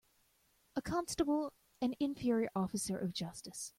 A 0.75 0.81
constable 0.81 1.53
an 1.79 1.93
inferior 1.99 2.49
officer 2.55 2.97
of 2.97 3.13
justice. 3.13 3.69